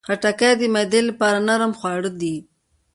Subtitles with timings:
[0.07, 2.35] خټکی د معدې لپاره نرم خواړه دي.